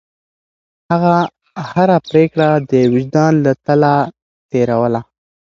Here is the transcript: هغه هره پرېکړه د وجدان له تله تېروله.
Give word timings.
هغه 0.91 1.15
هره 1.71 1.97
پرېکړه 2.07 2.47
د 2.69 2.71
وجدان 2.93 3.33
له 3.45 3.51
تله 3.65 3.95
تېروله. 4.49 5.01